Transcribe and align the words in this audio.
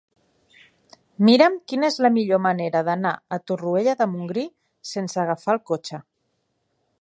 Mira'm 1.27 1.57
quina 1.71 1.91
és 1.93 1.97
la 2.05 2.11
millor 2.15 2.41
manera 2.45 2.81
d'anar 2.87 3.11
a 3.37 3.39
Torroella 3.51 3.95
de 4.01 4.09
Montgrí 4.15 4.47
sense 4.95 5.23
agafar 5.27 5.57
el 5.59 5.63
cotxe. 5.73 6.03